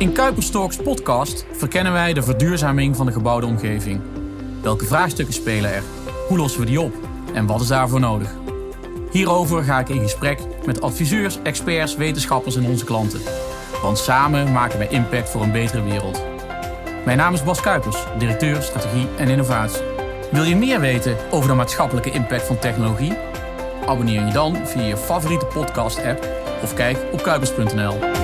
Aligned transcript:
In 0.00 0.12
Kuipers 0.12 0.50
Kuiperstalks 0.50 0.76
podcast 0.76 1.46
verkennen 1.52 1.92
wij 1.92 2.12
de 2.12 2.22
verduurzaming 2.22 2.96
van 2.96 3.06
de 3.06 3.12
gebouwde 3.12 3.46
omgeving. 3.46 4.00
Welke 4.62 4.84
vraagstukken 4.84 5.34
spelen 5.34 5.72
er? 5.72 5.82
Hoe 6.28 6.38
lossen 6.38 6.60
we 6.60 6.66
die 6.66 6.80
op? 6.80 6.94
En 7.34 7.46
wat 7.46 7.60
is 7.60 7.66
daarvoor 7.66 8.00
nodig? 8.00 8.34
Hierover 9.10 9.62
ga 9.62 9.78
ik 9.78 9.88
in 9.88 10.00
gesprek 10.00 10.38
met 10.66 10.80
adviseurs, 10.80 11.38
experts, 11.42 11.96
wetenschappers 11.96 12.56
en 12.56 12.64
onze 12.64 12.84
klanten. 12.84 13.20
Want 13.82 13.98
samen 13.98 14.52
maken 14.52 14.78
wij 14.78 14.88
impact 14.88 15.28
voor 15.28 15.42
een 15.42 15.52
betere 15.52 15.82
wereld. 15.82 16.22
Mijn 17.04 17.18
naam 17.18 17.34
is 17.34 17.44
Bas 17.44 17.60
Kuipers, 17.60 18.04
directeur 18.18 18.62
strategie 18.62 19.06
en 19.16 19.28
innovatie. 19.28 19.82
Wil 20.30 20.44
je 20.44 20.56
meer 20.56 20.80
weten 20.80 21.16
over 21.30 21.48
de 21.48 21.54
maatschappelijke 21.54 22.10
impact 22.10 22.46
van 22.46 22.58
technologie? 22.58 23.16
Abonneer 23.86 24.26
je 24.26 24.32
dan 24.32 24.56
via 24.66 24.82
je 24.82 24.96
favoriete 24.96 25.46
podcast-app 25.46 26.28
of 26.62 26.74
kijk 26.74 26.98
op 27.12 27.22
kuipers.nl. 27.22 28.19